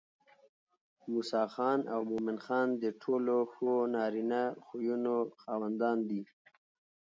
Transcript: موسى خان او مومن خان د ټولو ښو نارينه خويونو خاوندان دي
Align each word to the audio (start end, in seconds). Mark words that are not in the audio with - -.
موسى 1.11 1.41
خان 1.53 1.79
او 1.93 2.01
مومن 2.11 2.37
خان 2.45 2.67
د 2.83 2.85
ټولو 3.01 3.35
ښو 3.51 3.71
نارينه 3.95 4.41
خويونو 4.65 5.15
خاوندان 5.41 5.97
دي 6.09 6.21